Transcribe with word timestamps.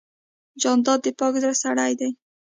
جانداد 0.61 0.99
د 1.03 1.07
پاک 1.19 1.33
زړه 1.43 1.55
سړی 1.63 1.91
دی. 1.99 2.09